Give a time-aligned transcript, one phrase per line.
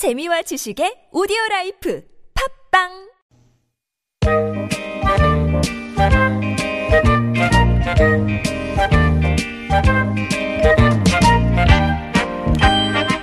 [0.00, 2.00] 재미와 지식의 오디오 라이프.
[2.32, 3.09] 팝빵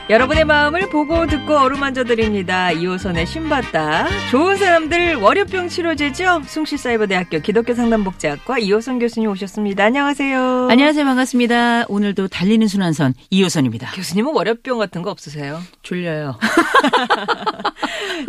[0.09, 2.69] 여러분의 마음을 보고 듣고 어루만져 드립니다.
[2.71, 4.07] 2호선의 신받다.
[4.31, 6.43] 좋은 사람들 월요병 치료제죠?
[6.45, 9.83] 숭실사이버대학교 기독교 상담복지학과 2호선 교수님 오셨습니다.
[9.83, 10.69] 안녕하세요.
[10.71, 11.03] 안녕하세요.
[11.03, 11.87] 반갑습니다.
[11.89, 13.93] 오늘도 달리는 순환선 2호선입니다.
[13.95, 15.59] 교수님은 월요병 같은 거 없으세요?
[15.83, 16.39] 졸려요.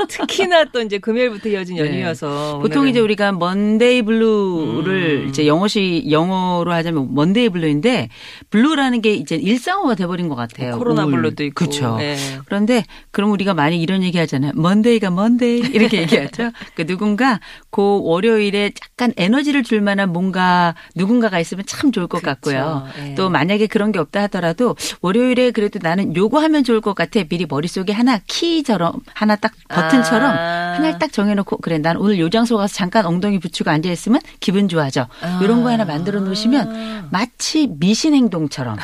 [0.08, 1.82] 특히나 또 이제 금요일부터 이어진 네.
[1.86, 5.28] 연휴여서 보통 오늘은 이제 우리가 Monday blue를 음.
[5.28, 8.08] 이제 영어시 영어로 하자면 Monday blue인데
[8.50, 10.76] blue라는 게 이제 일상어가 돼버린 것 같아요.
[10.76, 11.12] 코로나 우울.
[11.22, 11.67] blue도 있고.
[11.68, 11.96] 그렇죠.
[11.96, 12.16] 네.
[12.46, 14.52] 그런데 그럼 우리가 많이 이런 얘기 하잖아요.
[14.54, 16.50] Monday가 Monday 이렇게 얘기하죠.
[16.74, 17.40] 그 누군가
[17.70, 22.40] 그 월요일에 약간 에너지를 줄 만한 뭔가 누군가가 있으면 참 좋을 것 그렇죠.
[22.40, 22.88] 같고요.
[22.98, 23.14] 예.
[23.14, 27.20] 또 만약에 그런 게 없다 하더라도 월요일에 그래도 나는 요거 하면 좋을 것 같아.
[27.28, 30.74] 미리 머릿속에 하나 키처럼 하나 딱 버튼처럼 아.
[30.76, 34.68] 하나를 딱 정해놓고 그래 난 오늘 요 장소 가서 잠깐 엉덩이 붙이고 앉아 있으면 기분
[34.68, 35.06] 좋아져.
[35.20, 35.40] 아.
[35.42, 38.76] 이런 거 하나 만들어 놓으시면 마치 미신 행동처럼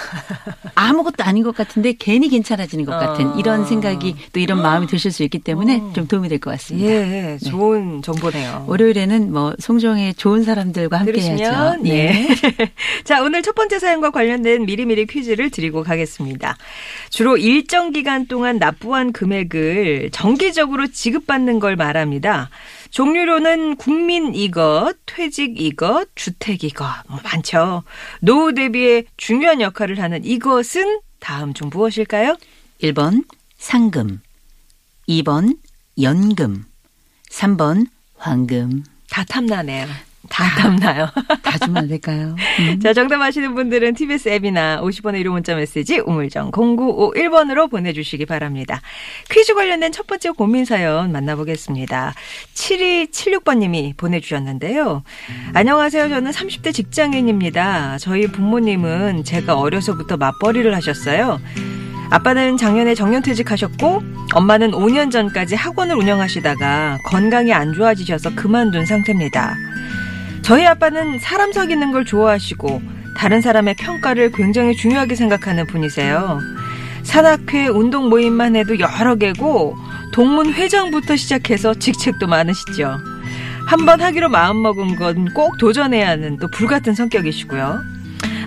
[0.75, 3.35] 아무것도 아닌 것 같은데 괜히 괜찮아지 는것 같은 어.
[3.39, 5.93] 이런 생각이 또 이런 마음이 드실 수 있기 때문에 어.
[5.95, 6.89] 좀 도움이 될 것 같습니다.
[6.91, 8.65] 예, 좋은 정보네요.
[8.69, 11.81] 월요일에는 뭐 송정의 좋은 사람들과 함께 해야죠.
[11.81, 12.27] 들으시면 예.
[13.05, 16.57] 자, 오늘 첫 번째 사연과 관련된 미리미리 퀴즈를 드리고 가겠습니다.
[17.11, 22.51] 주로 일정 기간 동안 납부한 금액을 정기적으로 지급받는 걸 말합니다.
[22.91, 27.83] 종류로는 국민 이것, 퇴직 이것, 주택 이것 뭐 많죠.
[28.21, 32.37] 노후 대비에 중요한 역할을 하는 이것은 다음 중 무엇일까요?
[32.85, 33.25] 1번
[33.57, 34.21] 상금,
[35.09, 35.57] 2번
[36.03, 36.67] 연금,
[37.31, 37.87] 3번
[38.19, 38.85] 황금.
[39.09, 39.87] 다 탐나네요.
[40.29, 41.09] 다 탐나요.
[41.43, 42.35] 다 주면 안 될까요?
[42.59, 42.81] 음.
[42.81, 48.81] 자, 정답 아시는 분들은 TBS 앱이나 50번의 유료 문자 메시지 우물정 0951번으로 보내주시기 바랍니다.
[49.31, 52.15] 퀴즈 관련된 첫 번째 고민 사연 만나보겠습니다.
[52.55, 55.03] 7276번님이 보내주셨는데요.
[55.53, 56.09] 안녕하세요.
[56.09, 57.99] 저는 30대 직장인입니다.
[57.99, 61.39] 저희 부모님은 제가 어려서부터 맞벌이를 하셨어요.
[62.11, 64.03] 아빠는 작년에 정년퇴직하셨고
[64.35, 69.55] 엄마는 5년 전까지 학원을 운영하시다가 건강이 안 좋아지셔서 그만둔 상태입니다.
[70.43, 72.83] 저희 아빠는 사람 사귀는 걸 좋아하시고
[73.17, 76.41] 다른 사람의 평가를 굉장히 중요하게 생각하는 분이세요.
[77.03, 79.77] 산악회 운동 모임만 해도 여러 개고
[80.13, 82.99] 동문 회장부터 시작해서 직책도 많으시죠.
[83.67, 87.94] 한번 하기로 마음먹은 건 꼭 도전해야 하는 또 불같은 성격이시고요.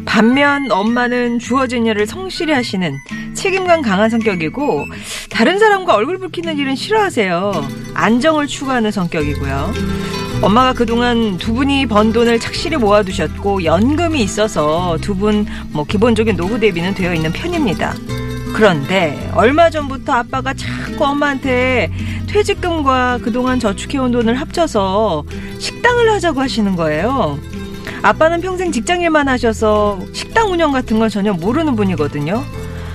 [0.08, 2.98] 반면 엄마는 주어진 일을 성실히 하시는
[3.34, 4.86] 책임감 강한 성격이고
[5.30, 7.52] 다른 사람과 얼굴 붉히는 일은 싫어하세요.
[7.94, 9.74] 안정을 추구하는 성격이고요.
[10.42, 16.60] 엄마가 그동안 두 분이 번 돈을 착실히 모아두셨고 연금이 있어서 두 분 뭐 기본적인 노후
[16.60, 17.94] 대비는 되어 있는 편입니다.
[18.56, 21.92] 그런데 얼마 전부터 아빠가 자꾸 엄마한테
[22.28, 25.24] 퇴직금과 그동안 저축해온 돈을 합쳐서
[25.60, 27.38] 식당을 하자고 하시는 거예요.
[28.02, 32.44] 아빠는 평생 직장일만 하셔서 식당 운영 같은 건 전혀 모르는 분이거든요.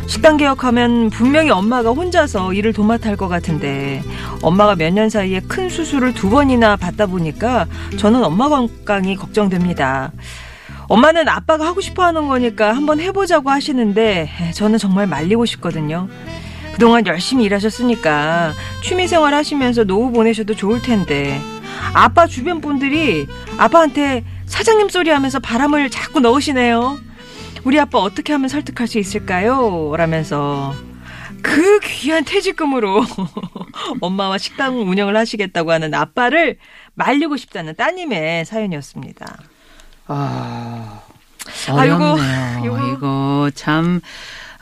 [0.06, 4.02] 식당 개혁하면 분명히 엄마가 혼자서 일을 도맡아 할 것 같은데
[4.42, 7.66] 엄마가 몇 년 사이에 큰 수술을 두 번이나 받다 보니까
[7.98, 10.12] 저는 엄마 건강이 걱정됩니다.
[10.88, 16.08] 엄마는 아빠가 하고 싶어 하는 거니까 한번 해보자고 하시는데 저는 정말 말리고 싶거든요.
[16.74, 18.52] 그동안 열심히 일하셨으니까
[18.82, 21.40] 취미 생활 하시면서 노후 보내셔도 좋을 텐데
[21.94, 23.26] 아빠 주변 분들이
[23.56, 26.98] 아빠한테 사장님 소리 하면서 바람을 자꾸 넣으시네요.
[27.64, 29.94] 우리 아빠 어떻게 하면 설득할 수 있을까요?
[29.96, 30.74] 라면서
[31.42, 33.04] 그 귀한 퇴직금으로
[34.00, 36.58] 엄마와 식당 운영을 하시겠다고 하는 아빠를
[36.94, 39.38] 말리고 싶다는 따님의 사연이었습니다.
[40.08, 41.02] 아,
[41.68, 42.64] 아, 어렵네요.
[42.64, 42.92] 요거.
[42.92, 44.00] 이거 참.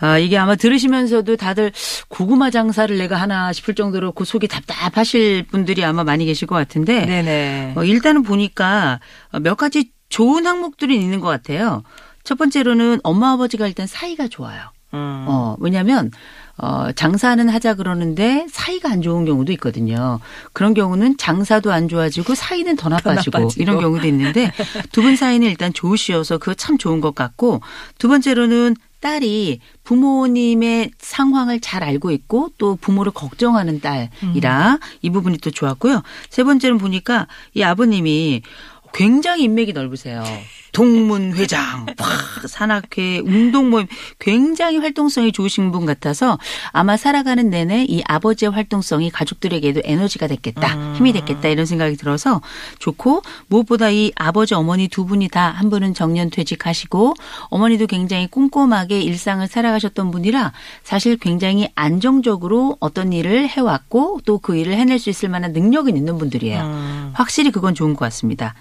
[0.00, 1.72] 아, 이게 아마 들으시면서도 다들
[2.08, 7.04] 고구마 장사를 내가 하나 싶을 정도로 그 속이 답답하실 분들이 아마 많이 계실 것 같은데.
[7.06, 7.74] 네네.
[7.76, 9.00] 어, 일단은 보니까
[9.42, 11.82] 몇 가지 좋은 항목들이 있는 것 같아요.
[12.24, 14.60] 첫 번째로는 엄마 아버지가 일단 사이가 좋아요.
[14.92, 15.24] 음.
[15.28, 16.10] 어, 왜냐면,
[16.58, 20.18] 어, 장사는 하자 그러는데 사이가 안 좋은 경우도 있거든요.
[20.52, 23.62] 그런 경우는 장사도 안 좋아지고 사이는 더 나빠지고, 나빠지고.
[23.62, 24.50] 이런 경우도 있는데
[24.90, 27.60] 두 분 사이는 일단 좋으시어서 그거 참 좋은 것 같고
[27.98, 35.50] 두 번째로는 딸이 부모님의 상황을 잘 알고 있고 또 부모를 걱정하는 딸이라 이 부분이 또
[35.50, 36.02] 좋았고요.
[36.28, 38.42] 세 번째는 보니까 이 아버님이
[38.92, 40.22] 굉장히 인맥이 넓으세요.
[40.72, 42.06] 동문회장, 와,
[42.48, 43.86] 산악회, 운동 모임
[44.18, 46.38] 굉장히 활동성이 좋으신 분 같아서
[46.72, 52.40] 아마 살아가는 내내 이 아버지의 활동성이 가족들에게도 에너지가 됐겠다, 힘이 됐겠다 이런 생각이 들어서
[52.78, 57.14] 좋고 무엇보다 이 아버지 어머니 두 분이 다 한 분은 정년 퇴직하시고
[57.48, 60.52] 어머니도 굉장히 꼼꼼하게 일상을 살아가셨던 분이라
[60.82, 66.16] 사실 굉장히 안정적으로 어떤 일을 해왔고 또 그 일을 해낼 수 있을 만한 능력이 있는
[66.16, 66.62] 분들이에요.
[66.62, 67.10] 음.
[67.14, 68.54] 확실히 그건 좋은 것 같습니다.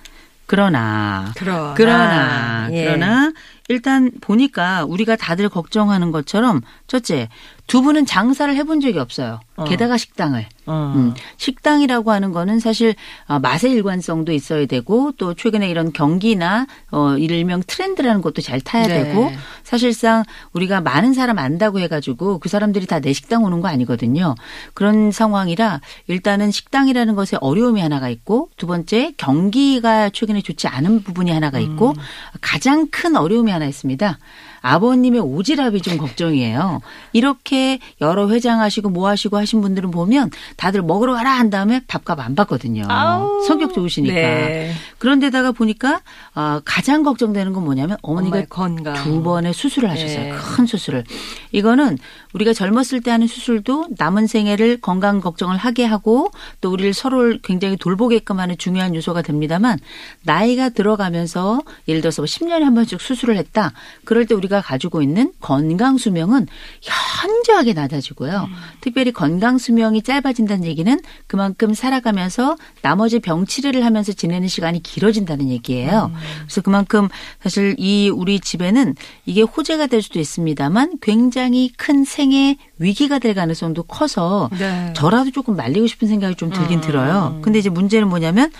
[0.49, 1.73] 그러나 그러나.
[1.77, 2.83] 그러나 예.
[2.83, 3.31] 그러나
[3.69, 7.29] 일단 보니까 우리가 다들 걱정하는 것처럼 첫째
[7.67, 9.39] 두 분은 장사를 해본 적이 없어요.
[9.55, 9.63] 어.
[9.65, 10.73] 게다가 식당을 음.
[10.73, 12.95] 음, 식당이라고 하는 거는 사실
[13.27, 18.87] 어, 맛의 일관성도 있어야 되고 또 최근에 이런 경기나 어 일명 트렌드라는 것도 잘 타야
[18.87, 19.03] 네.
[19.03, 19.31] 되고
[19.63, 20.23] 사실상
[20.53, 24.35] 우리가 많은 사람 안다고 해가지고 그 사람들이 다 내 식당 오는 거 아니거든요.
[24.73, 31.31] 그런 상황이라 일단은 식당이라는 것에 어려움이 하나가 있고 두 번째 경기가 최근에 좋지 않은 부분이
[31.31, 31.93] 하나가 있고
[32.41, 34.17] 가장 큰 어려움이 하나 있습니다.
[34.61, 36.81] 아버님의 오지랖이 좀 걱정이에요.
[37.13, 42.35] 이렇게 여러 회장하시고 뭐 하시고 하신 분들은 보면 다들 먹으러 가라 한 다음에 밥값 안
[42.35, 42.85] 받거든요.
[42.87, 43.43] 아우.
[43.45, 44.13] 성격 좋으시니까.
[44.13, 44.73] 네.
[44.97, 46.01] 그런데다가 보니까
[46.35, 48.95] 어, 가장 걱정되는 건 뭐냐면 어머니가 건강.
[48.95, 50.19] 두 번의 수술을 하셨어요.
[50.19, 50.31] 네.
[50.31, 51.03] 큰 수술을.
[51.51, 51.97] 이거는
[52.33, 56.31] 우리가 젊었을 때 하는 수술도 남은 생애를 건강 걱정을 하게 하고
[56.61, 59.79] 또 우리를 서로를 굉장히 돌보게끔 하는 중요한 요소가 됩니다만
[60.23, 63.73] 나이가 들어가면서 예를 들어서 뭐 10년에 한 번씩 수술을 했다.
[64.05, 66.47] 그럴 때 우리 가 가지고 있는 건강 수명은
[66.81, 68.49] 현저하게 낮아지고요.
[68.81, 76.11] 특별히 건강 수명이 짧아진다는 얘기는 그만큼 살아가면서 나머지 병 치료를 하면서 지내는 시간이 길어진다는 얘기예요.
[76.41, 77.07] 그래서 그만큼
[77.41, 83.83] 사실 이 우리 집에는 이게 호재가 될 수도 있습니다만 굉장히 큰 생애 위기가 될 가능성도
[83.83, 84.93] 커서 네.
[84.95, 86.81] 저라도 조금 말리고 싶은 생각이 좀 들긴 음.
[86.81, 87.39] 들어요.
[87.41, 88.51] 근데 이제 문제는 뭐냐면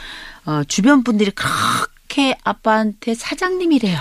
[0.45, 1.98] 어, 주변 분들이 그렇게
[2.43, 3.99] 아빠한테 사장님이래요.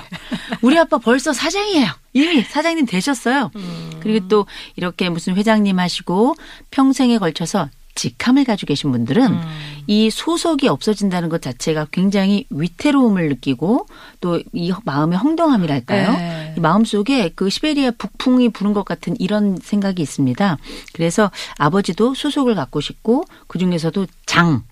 [0.62, 1.86] 우리 아빠 벌써 사장이에요.
[2.14, 3.50] 이미 사장님 되셨어요.
[3.56, 3.90] 음.
[4.00, 4.46] 그리고 또
[4.76, 6.34] 이렇게 무슨 회장님 하시고
[6.70, 9.40] 평생에 걸쳐서 직함을 가지고 계신 분들은 음.
[9.88, 13.86] 이 소속이 없어진다는 것 자체가 굉장히 위태로움을 느끼고
[14.20, 16.12] 또 이 마음의 황당함이랄까요?
[16.12, 16.54] 네.
[16.56, 20.58] 이 마음속에 그 시베리아 북풍이 부는 것 같은 이런 생각이 있습니다.
[20.92, 24.62] 그래서 아버지도 소속을 갖고 싶고 그 중에서도 장.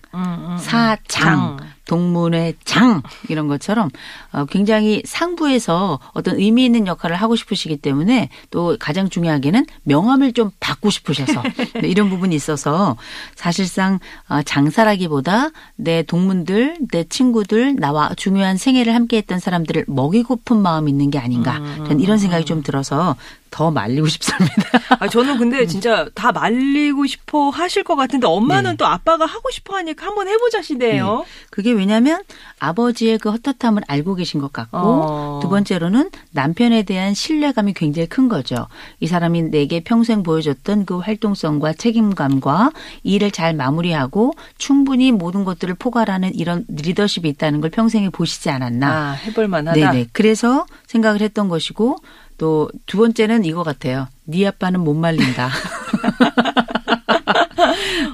[0.59, 1.57] 사장, 장.
[1.87, 3.89] 동문회 장 이런 것처럼
[4.31, 10.51] 어, 굉장히 상부에서 어떤 의미 있는 역할을 하고 싶으시기 때문에 또 가장 중요하게는 명함을 좀
[10.59, 11.41] 받고 싶으셔서
[11.81, 12.97] 네, 이런 부분이 있어서
[13.35, 13.99] 사실상
[14.29, 21.19] 어, 장사라기보다 내 동문들, 내 친구들, 나와 중요한 생애를 함께했던 사람들을 먹이고픈 마음이 있는 게
[21.19, 23.15] 아닌가 저는 이런 생각이 좀 들어서
[23.57, 24.79] 더 말리고 싶습니다.
[24.99, 25.67] 아, 저는 근데 음.
[25.67, 28.77] 진짜 다 말리고 싶어 하실 것 같은데 엄마는 네.
[28.77, 31.25] 또 아빠가 하고 싶어 하니까 한번 해보자 시대예요.
[31.49, 32.21] 그게 왜냐하면
[32.59, 35.39] 아버지의 그 헛헛함을 알고 계신 것 같고 어.
[35.41, 38.67] 두 번째로는 남편에 대한 신뢰감이 굉장히 큰 거죠.
[38.99, 42.71] 이 사람이 내게 평생 보여줬던 그 활동성과 책임감과
[43.01, 48.87] 일을 잘 마무리하고 충분히 모든 것들을 포괄하는 이런 리더십이 있다는 걸 평생에 보시지 않았나.
[48.87, 49.79] 아, 해볼 만하다.
[49.79, 50.07] 네네.
[50.11, 51.97] 그래서 생각을 했던 것이고
[52.37, 54.07] 또 두 번째는 이거 같아요.
[54.25, 55.49] 네 아빠는 못 말린다.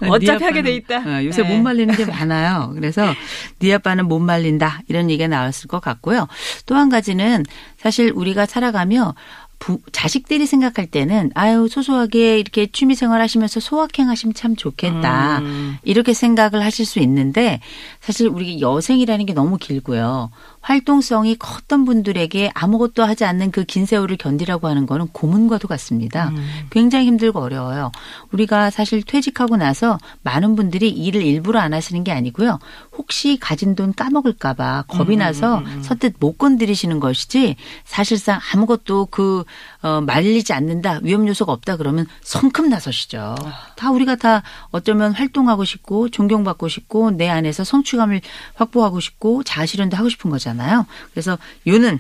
[0.10, 0.98] 어차피 네 하게 돼 있다.
[1.00, 1.50] 어, 요새 네.
[1.56, 2.72] 못 말리는 게 많아요.
[2.76, 3.14] 그래서
[3.60, 6.28] 네 아빠는 못 말린다 이런 얘기가 나왔을 것 같고요.
[6.66, 7.44] 또 한 가지는
[7.78, 9.16] 사실 우리가 살아가며
[9.60, 15.40] 부, 자식들이 생각할 때는 아유 소소하게 이렇게 취미 생활 하시면서 소확행 하시면 참 좋겠다.
[15.40, 15.78] 음.
[15.84, 17.62] 이렇게 생각을 하실 수 있는데
[18.02, 20.32] 사실 우리 여생이라는 게 너무 길고요.
[20.64, 26.30] 활동성이 컸던 분들에게 아무것도 하지 않는 그 긴 세월을 견디라고 하는 거는 고문과도 같습니다.
[26.30, 26.68] 음.
[26.70, 27.92] 굉장히 힘들고 어려워요.
[28.32, 32.60] 우리가 사실 퇴직하고 나서 많은 분들이 일을 일부러 안 하시는 게 아니고요.
[32.98, 35.82] 혹시 가진 돈 까먹을까 봐 겁이 음, 나서 음, 음.
[35.84, 39.44] 선뜻 못 건드리시는 것이지 사실상 아무것도 그
[39.84, 43.36] 어, 말리지 않는다 위험 요소가 없다 그러면 성큼 나서시죠.
[43.76, 48.22] 다 우리가 다 어쩌면 활동하고 싶고 존경받고 싶고 내 안에서 성취감을
[48.56, 50.86] 확보하고 싶고 자아실현도 하고 싶은 거잖아요.
[51.12, 51.38] 그래서
[51.68, 52.00] 요는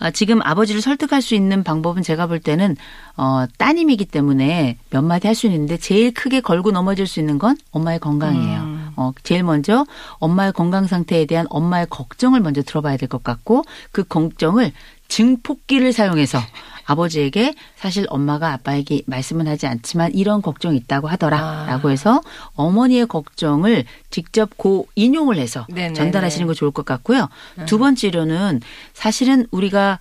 [0.00, 2.76] 아, 지금 아버지를 설득할 수 있는 방법은 제가 볼 때는
[3.16, 7.56] 어, 따님이기 때문에 몇 마디 할 수 있는데 제일 크게 걸고 넘어질 수 있는 건
[7.70, 8.60] 엄마의 건강이에요.
[8.60, 8.90] 음.
[8.96, 9.86] 어, 제일 먼저
[10.18, 14.72] 엄마의 건강 상태에 대한 엄마의 걱정을 먼저 들어봐야 될 것 같고 그 걱정을
[15.08, 16.38] 증폭기를 사용해서
[16.86, 21.90] 아버지에게 사실 엄마가 아빠에게 말씀은 하지 않지만 이런 걱정이 있다고 하더라라고 아.
[21.90, 22.20] 해서
[22.54, 25.94] 어머니의 걱정을 직접 고 인용을 해서 네네네.
[25.94, 27.28] 전달하시는 거 좋을 것 같고요.
[27.66, 28.60] 두 번째로는
[28.92, 29.98] 사실은 우리가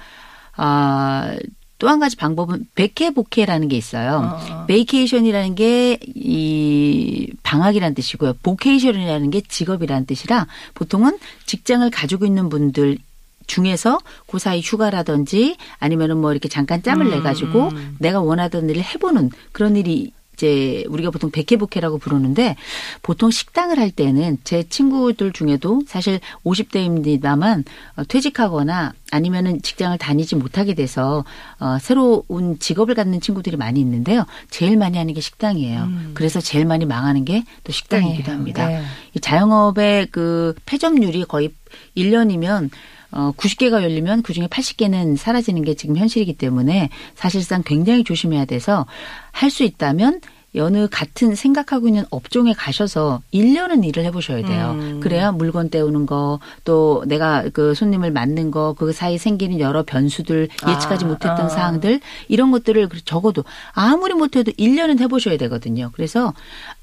[0.55, 1.35] 아,
[1.79, 4.37] 또한 가지 방법은 백해복해라는 게 있어요.
[4.37, 4.65] 어.
[4.67, 8.33] 베이케이션이라는 게 이 방학이라는 뜻이고요.
[8.41, 12.97] 보케이션이라는 게 직업이라는 뜻이라 보통은 직장을 가지고 있는 분들
[13.47, 17.95] 중에서 그 사이 휴가라든지 아니면은 뭐 이렇게 잠깐 짬을 음, 내 가지고 음.
[17.99, 22.55] 내가 원하던 일을 해보는 그런 일이 이제 우리가 보통 백회복회라고 부르는데
[23.03, 27.63] 보통 식당을 할 때는 제 친구들 중에도 사실 50대입니다만
[27.95, 31.23] 어, 퇴직하거나 아니면은 직장을 다니지 못하게 돼서
[31.59, 34.25] 어, 새로운 직업을 갖는 친구들이 많이 있는데요.
[34.49, 35.87] 제일 많이 하는 게 식당이에요.
[36.15, 38.67] 그래서 제일 많이 망하는 게 또 식당이기도 네, 합니다.
[38.67, 38.83] 네.
[39.15, 41.51] 이 자영업의 그 폐점률이 거의
[41.95, 42.69] 1년이면
[43.13, 48.85] 어, 90개가 열리면 그중에 80개는 사라지는 게 지금 현실이기 때문에 사실상 굉장히 조심해야 돼서
[49.31, 50.19] 할 수 있다면
[50.55, 54.77] 여느 같은 생각하고 있는 업종에 가셔서 1년은 일을 해보셔야 돼요.
[54.79, 54.99] 음.
[54.99, 60.49] 그래야 물건 떼우는 거, 또 내가 그 손님을 맞는 거, 그 사이 생기는 여러 변수들,
[60.67, 61.49] 예측하지 아, 못했던 아.
[61.49, 65.89] 사항들, 이런 것들을 적어도 아무리 못해도 1년은 해보셔야 되거든요.
[65.93, 66.33] 그래서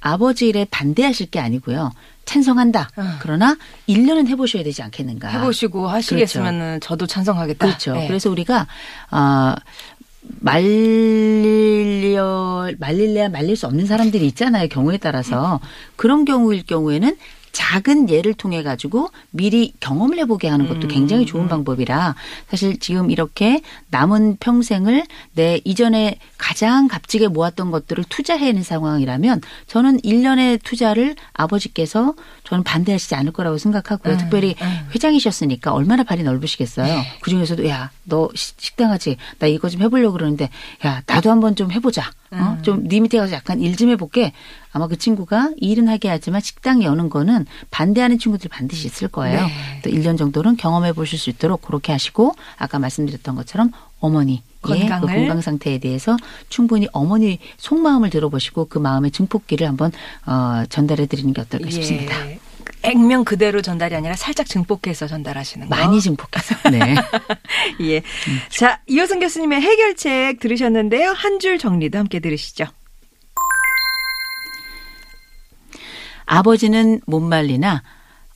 [0.00, 1.92] 아버지 일에 반대하실 게 아니고요.
[2.30, 2.90] 찬성한다.
[2.94, 3.18] 아.
[3.20, 3.56] 그러나
[3.88, 5.28] 1년은 해보셔야 되지 않겠는가.
[5.28, 7.66] 해보시고 하시겠으면은 저도 찬성하겠다.
[7.66, 7.94] 그렇죠.
[7.94, 8.06] 네.
[8.06, 8.68] 그래서 우리가
[9.10, 9.56] 아
[10.38, 10.60] 말려
[12.78, 14.68] 말릴래야 말릴 수 없는 사람들이 있잖아요.
[14.68, 15.58] 경우에 따라서
[15.96, 17.16] 그런 경우일 경우에는
[17.60, 22.14] 작은 예를 통해 가지고 미리 경험을 해보게 하는 것도 굉장히 좋은 방법이라
[22.48, 30.62] 사실 지금 이렇게 남은 평생을 내 이전에 가장 값지게 모았던 것들을 투자해는 상황이라면 저는 1년의
[30.64, 32.14] 투자를 아버지께서
[32.44, 34.14] 저는 반대하시지 않을 거라고 생각하고요.
[34.14, 34.88] 음, 특별히 음.
[34.94, 37.02] 회장이셨으니까 얼마나 발이 넓으시겠어요.
[37.20, 40.50] 그 중에서도 야 너 식당 하지 나 이거 좀 해보려고 그러는데
[40.84, 42.10] 야 나도 한번 좀 해보자.
[42.32, 42.58] 어?
[42.62, 44.32] 좀네 밑에 가서 약간 일 좀 해볼게.
[44.72, 49.46] 아마 그 친구가 일은 하게 하지만 식당 여는 거는 반대하는 친구들이 반드시 있을 거예요.
[49.46, 49.80] 네.
[49.82, 55.00] 또 1년 정도는 경험해 보실 수 있도록 그렇게 하시고 아까 말씀드렸던 것처럼 어머니 의 건강을.
[55.00, 56.16] 그 건강 상태에 대해서
[56.50, 59.90] 충분히 어머니 속마음을 들어보시고 그 마음의 증폭기를 한번
[60.26, 62.14] 어, 전달해 드리는 게 어떨까 싶습니다.
[62.84, 62.90] 예.
[62.90, 65.76] 액면 그대로 전달이 아니라 살짝 증폭해서 전달하시는 거.
[65.76, 66.70] 많이 증폭해서.
[66.70, 66.94] 네.
[67.82, 68.02] 예.
[68.48, 71.10] 자, 이호승 교수님의 해결책 들으셨는데요.
[71.12, 72.66] 한 줄 정리도 함께 들으시죠.
[76.26, 77.82] 아버지는 못 말리나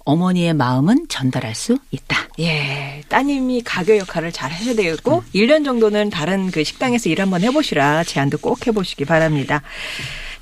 [0.07, 2.29] 어머니의 마음은 전달할 수 있다.
[2.41, 3.03] 예.
[3.09, 8.39] 따님이 가교 역할을 잘 하셔야 되겠고, 1년 정도는 다른 그 식당에서 일 한번 해보시라 제안도
[8.39, 9.63] 꼭 해보시기 바랍니다.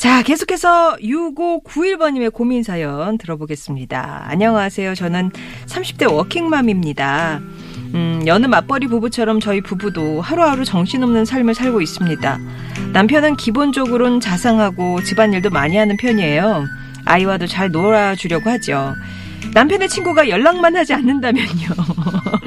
[0.02, 4.25] 자, 계속해서 6591번님의 고민 사연 들어보겠습니다.
[4.26, 4.97] 안녕하세요.
[4.97, 5.30] 저는
[5.66, 7.40] 30대 워킹맘입니다.
[7.94, 12.40] 음, 여느 맞벌이 부부처럼 저희 부부도 하루하루 정신없는 삶을 살고 있습니다.
[12.92, 16.64] 남편은 기본적으로는 자상하고 집안일도 많이 하는 편이에요.
[17.04, 18.97] 아이와도 잘 놀아주려고 하죠.
[19.54, 21.68] 남편의 친구가 연락만 하지 않는다면요.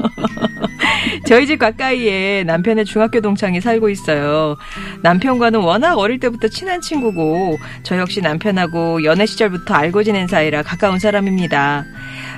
[1.26, 4.58] 저희 집 가까이에 남편의 중학교 동창이 살고 있어요.
[5.02, 11.00] 남편과는 워낙 어릴 때부터 친한 친구고 저 역시 남편하고 연애 시절부터 알고 지낸 사이라 가까운
[11.00, 11.86] 사람입니다.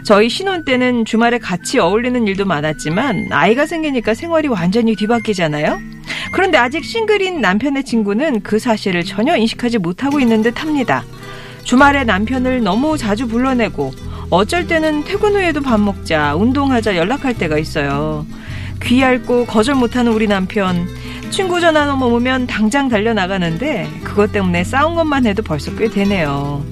[0.04, 5.80] 저희 신혼 때는 주말에 같이 어울리는 일도 많았지만 아이가 생기니까 생활이 완전히 뒤바뀌잖아요.
[6.32, 11.04] 그런데 아직 싱글인 남편의 친구는 그 사실을 전혀 인식하지 못하고 있는 듯 합니다.
[11.64, 13.92] 주말에 남편을 너무 자주 불러내고
[14.30, 18.26] 어쩔 때는 퇴근 후에도 밥 먹자, 운동하자 연락할 때가 있어요.
[18.84, 20.88] 귀 얇고 거절 못하는 우리 남편.
[21.30, 26.66] 친구 전화 넘어오면 당장 달려나가는데 그것 때문에 싸운 것만 해도 벌써 꽤 되네요.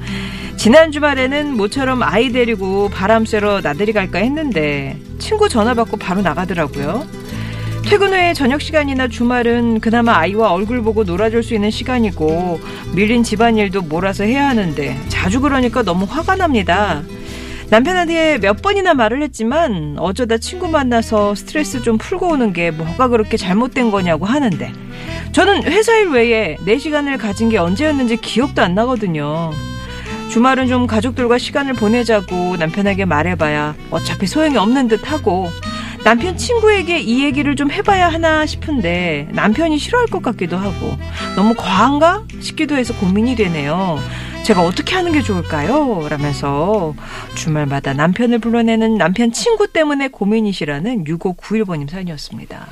[0.58, 7.06] 지난 주말에는 모처럼 아이 데리고 바람 쐬러 나들이 갈까 했는데 친구 전화 받고 바로 나가더라고요.
[7.86, 12.60] 퇴근 후에 저녁 시간이나 주말은 그나마 아이와 얼굴 보고 놀아줄 수 있는 시간이고
[12.96, 17.04] 밀린 집안일도 몰아서 해야 하는데 자주 그러니까 너무 화가 납니다.
[17.70, 23.38] 남편한테 몇 번이나 말을 했지만 어쩌다 친구 만나서 스트레스 좀 풀고 오는 게 뭐가 그렇게
[23.38, 24.72] 잘못된 거냐고 하는데
[25.32, 29.52] 저는 회사 일 외에 내 시간을 가진 게 언제였는지 기억도 안 나거든요.
[30.30, 35.50] 주말은 좀 가족들과 시간을 보내자고 남편에게 말해봐야 어차피 소용이 없는 듯 하고
[36.04, 40.96] 남편 친구에게 이 얘기를 좀 해봐야 하나 싶은데 남편이 싫어할 것 같기도 하고
[41.36, 44.00] 너무 과한가 싶기도 해서 고민이 되네요.
[44.46, 46.08] 제가 어떻게 하는 게 좋을까요?
[46.08, 46.94] 라면서
[47.36, 52.68] 주말마다 남편을 불러내는 남편 친구 때문에 고민이시라는 6591번님 사연이었습니다.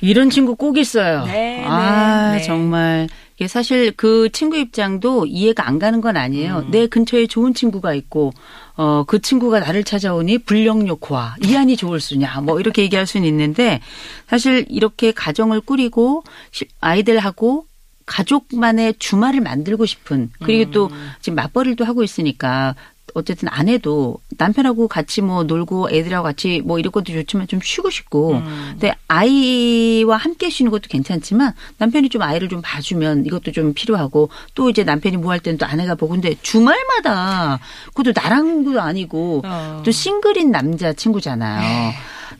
[0.00, 1.24] 이런 친구 꼭 있어요.
[1.24, 2.42] 네, 아, 네, 네.
[2.42, 3.08] 정말.
[3.36, 6.64] 이게 사실 그 친구 입장도 이해가 안 가는 건 아니에요.
[6.66, 6.70] 음.
[6.72, 8.32] 내 근처에 좋은 친구가 있고,
[8.76, 13.80] 어, 그 친구가 나를 찾아오니 불령욕화, 이안이 좋을 수냐, 뭐 이렇게 얘기할 수는 있는데,
[14.28, 17.66] 사실 이렇게 가정을 꾸리고, 시- 아이들하고
[18.06, 21.10] 가족만의 주말을 만들고 싶은, 그리고 또 음.
[21.20, 22.74] 지금 맞벌이도 하고 있으니까,
[23.14, 28.34] 어쨌든 아내도 남편하고 같이 뭐 놀고 애들하고 같이 뭐 이런 것도 좋지만 좀 쉬고 싶고
[28.34, 28.68] 음.
[28.72, 34.68] 근데 아이와 함께 쉬는 것도 괜찮지만 남편이 좀 아이를 좀 봐주면 이것도 좀 필요하고 또
[34.68, 37.58] 이제 남편이 뭐 할 때는 또 아내가 보고 근데 주말마다
[37.94, 39.82] 그것도 나랑도 아니고 어.
[39.82, 41.92] 또 싱글인 남자 친구잖아요.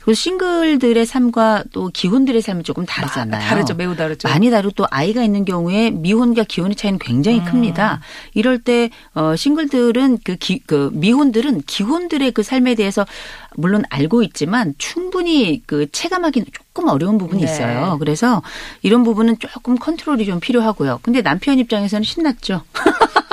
[0.07, 3.41] 그 싱글들의 삶과 또 기혼들의 삶은 조금 다르잖아요.
[3.41, 3.73] 다르죠.
[3.73, 4.29] 매우 다르죠.
[4.29, 7.43] 많이 다르고 또 아이가 있는 경우에 미혼과 기혼의 차이는 굉장히 음.
[7.43, 7.99] 큽니다.
[8.33, 13.05] 이럴 때 어, 싱글들은 그, 기, 그 미혼들은 기혼들의 그 삶에 대해서
[13.57, 17.51] 물론 알고 있지만 충분히 그 체감하기는 조금 어려운 부분이 네.
[17.51, 17.97] 있어요.
[17.99, 18.41] 그래서
[18.83, 21.01] 이런 부분은 조금 컨트롤이 좀 필요하고요.
[21.01, 22.61] 근데 남편 입장에서는 신났죠.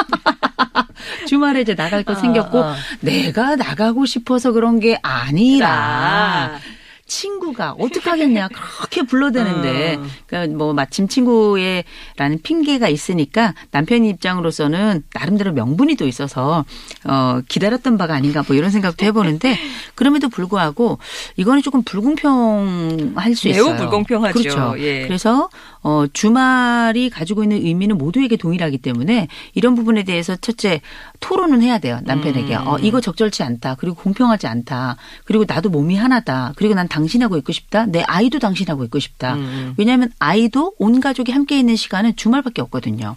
[1.26, 2.74] 주말에 이제 나갈 거 어, 생겼고 어.
[3.00, 6.58] 내가 나가고 싶어서 그런 게 아니라 아.
[7.06, 10.06] 친 구가 어떡하겠냐 그렇게 불러대는데 어.
[10.26, 16.64] 그러니까 뭐 마침 친구의라는 핑계가 있으니까 남편 입장으로서는 나름대로 명분이 또 있어서
[17.04, 19.58] 어 기다렸던 바가 아닌가 뭐 이런 생각도 해보는데
[19.94, 20.98] 그럼에도 불구하고
[21.36, 23.76] 이거는 조금 불공평할 수 매우 있어요.
[23.76, 24.38] 불공평하죠.
[24.38, 24.74] 그렇죠.
[24.78, 25.06] 예.
[25.06, 25.48] 그래서
[25.82, 30.80] 어 주말이 가지고 있는 의미는 모두에게 동일하기 때문에 이런 부분에 대해서 첫째
[31.20, 32.56] 토론은 해야 돼요 남편에게.
[32.56, 32.66] 음.
[32.66, 33.76] 어 이거 적절치 않다.
[33.78, 34.96] 그리고 공평하지 않다.
[35.24, 36.52] 그리고 나도 몸이 하나다.
[36.56, 37.86] 그리고 난 당신하고 있고 싶다.
[37.86, 39.34] 내 아이도 당신하고 있고 싶다.
[39.34, 39.74] 음.
[39.76, 43.16] 왜냐하면 아이도 온 가족이 함께 있는 시간은 주말밖에 없거든요.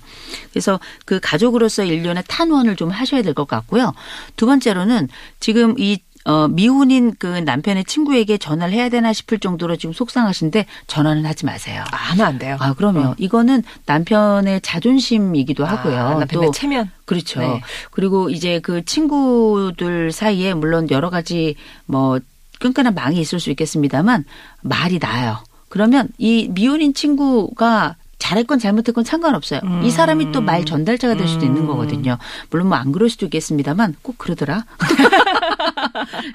[0.52, 3.94] 그래서 그 가족으로서 일련의 탄원을 좀 하셔야 될 것 같고요.
[4.36, 5.10] 두 번째로는
[5.40, 11.26] 지금 이 어, 미혼인 그 남편의 친구에게 전화를 해야 되나 싶을 정도로 지금 속상하신데 전화는
[11.26, 11.86] 하지 마세요.
[11.94, 12.58] 아, 하면 안 돼요.
[12.60, 13.00] 아, 그럼요.
[13.00, 13.16] 어.
[13.18, 15.98] 이거는 남편의 자존심이기도 하고요.
[15.98, 16.92] 아, 남편의 또 체면.
[17.06, 17.40] 그렇죠.
[17.40, 17.62] 네.
[17.92, 21.56] 그리고 이제 그 친구들 사이에 물론 여러 가지
[21.86, 22.20] 뭐
[22.60, 24.26] 끈끈한 망이 있을 수 있겠습니다만
[24.62, 25.38] 말이 나요.
[25.70, 29.60] 그러면 이 미혼인 친구가 잘했건 잘못했건 상관없어요.
[29.64, 29.84] 음.
[29.84, 31.68] 이 사람이 또 말 전달자가 될 수도 있는 음.
[31.68, 32.18] 거거든요.
[32.50, 34.66] 물론 뭐 안 그럴 수도 있겠습니다만 꼭 그러더라.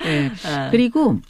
[0.05, 0.31] 네.
[0.47, 0.69] 아.
[0.71, 1.21] 그리고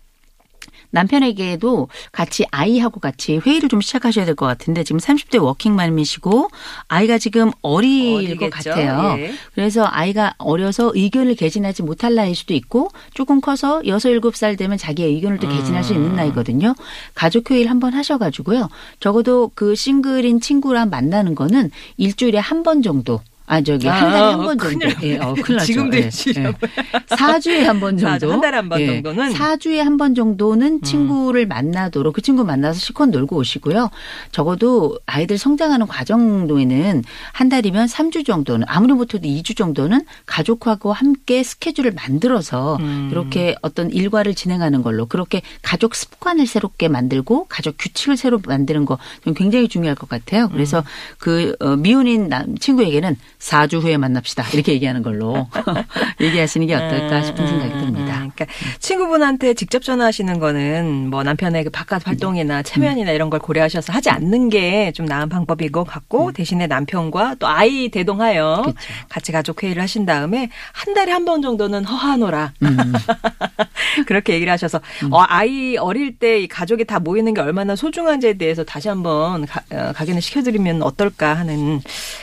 [0.93, 6.49] 남편에게도 같이 아이하고 같이 회의를 좀 시작하셔야 될 것 같은데 지금 30대 워킹맘이시고
[6.89, 8.71] 아이가 지금 어릴 것 어리겠죠?
[8.71, 9.19] 같아요.
[9.19, 9.33] 예.
[9.55, 15.11] 그래서 아이가 어려서 의견을 개진하지 못할 나이일 수도 있고 조금 커서 6, 7살 되면 자기의
[15.15, 15.97] 의견을 또 개진할 수 음.
[15.99, 16.75] 있는 나이거든요.
[17.15, 18.69] 가족 회의를 한번 하셔가지고요.
[19.01, 24.29] 적어도 그 싱글인 친구랑 만나는 거는 일주일에 한 번 정도 아 저기 한 달에 아,
[24.33, 24.79] 한번 정도.
[24.79, 25.67] 큰일 예, 어, 큰일 났죠.
[25.67, 26.09] 지금도 예, 예.
[26.09, 28.33] 4주에 한번 사- 정도.
[28.35, 28.87] 한 달에 한번 예.
[28.87, 29.33] 정도는?
[29.33, 33.91] 4주에 한 번 정도는 친구를 만나도록 그 친구 만나서 실컷 놀고 오시고요.
[34.31, 41.93] 적어도 아이들 성장하는 과정도에는 한 달이면 3주 정도는 아무리 못해도 2주 정도는 가족하고 함께 스케줄을
[41.93, 43.09] 만들어서 음.
[43.13, 49.35] 이렇게 어떤 일과를 진행하는 걸로 그렇게 가족 습관을 새롭게 만들고 가족 규칙을 새로 만드는 거좀
[49.35, 50.49] 굉장히 중요할 것 같아요.
[50.51, 50.85] 그래서 음.
[51.19, 55.49] 그 어, 미혼인 남 친구에게는 4주 후에 만납시다 이렇게 얘기하는 걸로
[56.21, 58.23] 얘기하시는 게 어떨까 싶은 생각이 음, 듭니다.
[58.23, 58.47] 음, 그러니까
[58.79, 64.49] 친구분한테 직접 전화하시는 거는 뭐 남편의 그 바깥 활동이나 체면이나 이런 걸 고려하셔서 하지 않는
[64.49, 68.79] 게 좀 나은 방법인 것 같고 대신에 남편과 또 아이 대동하여 그렇죠.
[69.09, 72.77] 같이 가족 회의를 하신 다음에 한 달에 한 번 정도는 허하노라 음.
[74.07, 78.65] 그렇게 얘기를 하셔서 어, 아이 어릴 때 이 가족이 다 모이는 게 얼마나 소중한지에 대해서
[78.65, 81.81] 다시 한번 가, 어, 각인을 시켜드리면 어떨까 하는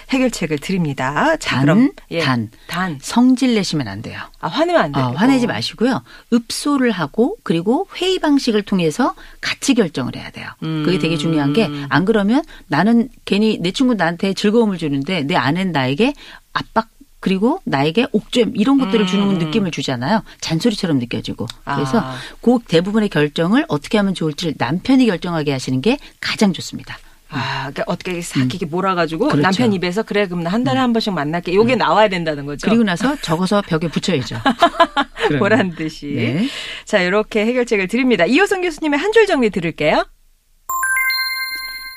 [0.09, 1.08] 해결책을 드립니다.
[1.39, 2.49] 자, 단, 그럼 예, 단.
[2.67, 2.97] 단.
[3.01, 4.19] 성질 내시면 안 돼요.
[4.39, 5.05] 아 화내면 안 돼요.
[5.05, 6.03] 어, 화내지 마시고요.
[6.33, 10.47] 읍소를 하고 그리고 회의 방식을 통해서 같이 결정을 해야 돼요.
[10.59, 15.71] 그게 되게 중요한 게 안 그러면 나는 괜히 내 친구 나한테 즐거움을 주는데 내 아내는
[15.71, 16.13] 나에게
[16.53, 16.87] 압박
[17.19, 19.37] 그리고 나에게 옥죄임 이런 것들을 주는 음.
[19.39, 20.23] 느낌을 주잖아요.
[20.39, 21.47] 잔소리처럼 느껴지고.
[21.65, 22.15] 그래서 아.
[22.41, 26.97] 그 대부분의 결정을 어떻게 하면 좋을지를 남편이 결정하게 하시는 게 가장 좋습니다.
[27.31, 29.41] 아, 그러니까 어떻게 싹 이렇게 몰아가지고 그렇죠.
[29.41, 31.53] 남편 입에서 그래 그럼 나 한 달에 한 번씩 만날게.
[31.53, 32.67] 요게 나와야 된다는 거죠.
[32.67, 34.37] 그리고 나서 적어서 벽에 붙여야죠.
[35.37, 36.07] 보란 듯이.
[36.07, 36.47] 네.
[36.85, 38.25] 자, 이렇게 해결책을 드립니다.
[38.25, 40.05] 이호성 교수님의 한 줄 정리 들을게요.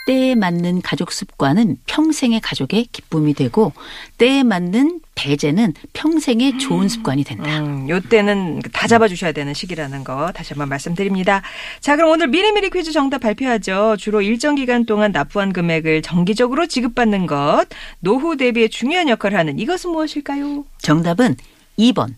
[0.06, 3.72] 때에 맞는 가족 습관은 평생의 가족의 기쁨이 되고
[4.18, 7.60] 때에 맞는 배제는 평생의 좋은 습관이 된다.
[7.60, 11.42] 음, 요 때는 다 잡아주셔야 되는 시기라는 거 다시 한번 말씀드립니다.
[11.80, 13.96] 자, 그럼 오늘 미리미리 퀴즈 정답 발표하죠.
[13.98, 17.66] 주로 일정 기간 동안 납부한 금액을 정기적으로 지급받는 것,
[18.00, 20.64] 노후 대비에 중요한 역할을 하는 이것은 무엇일까요?
[20.78, 21.36] 정답은
[21.78, 22.14] 2번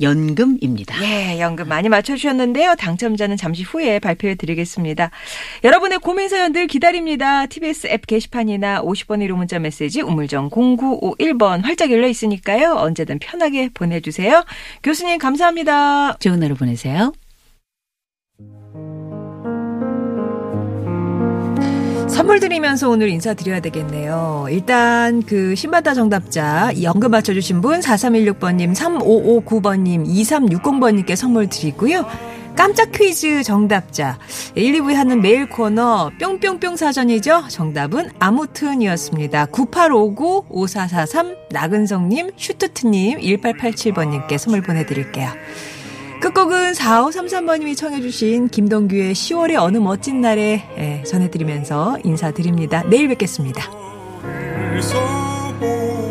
[0.00, 0.96] 연금입니다.
[1.04, 2.74] 예, 연금 많이 맞춰주셨는데요.
[2.76, 5.10] 당첨자는 잠시 후에 발표해 드리겠습니다.
[5.64, 7.46] 여러분의 고민 사연들 기다립니다.
[7.46, 12.74] TBS 앱 게시판이나 50번의 1호 문자 메시지 우물정 0951번 활짝 열려 있으니까요.
[12.74, 14.44] 언제든 편하게 보내주세요.
[14.82, 16.18] 교수님 감사합니다.
[16.18, 17.12] 좋은 하루 보내세요.
[22.16, 24.46] 선물 드리면서 오늘 인사드려야 되겠네요.
[24.48, 32.06] 일단 그 신바다 정답자 이 연금 맞춰주신 분 4316번님 3559번님 2360번님께 선물 드리고요.
[32.56, 34.18] 깜짝 퀴즈 정답자
[34.54, 37.48] 1, 2부에 하는 메일 코너 뿅뿅뿅 사전이죠.
[37.48, 39.46] 정답은 아무튼이었습니다.
[39.46, 45.28] 9859-5443 나근성님 슈트트님 1887번님께 선물 보내드릴게요.
[46.20, 52.82] 끝곡은 4533번님이 청해주신 김동규의 10월의 어느 멋진 날에 예, 전해드리면서 인사드립니다.
[52.88, 53.70] 내일 뵙겠습니다.
[54.80, 56.05] So